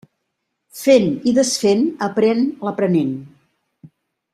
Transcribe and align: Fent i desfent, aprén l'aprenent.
Fent 0.83 1.05
i 1.31 1.35
desfent, 1.41 1.85
aprén 2.09 2.45
l'aprenent. 2.69 3.17